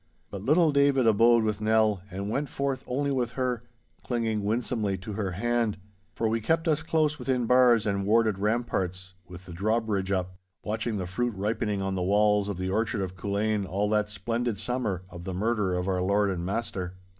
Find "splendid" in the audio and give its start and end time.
14.09-14.57